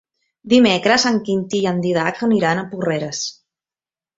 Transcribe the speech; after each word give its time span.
Dimecres 0.53 1.05
en 1.09 1.19
Quintí 1.27 1.61
i 1.65 1.69
en 1.73 1.83
Dídac 1.85 2.25
aniran 2.29 2.63
a 2.63 2.67
Porreres. 2.73 3.25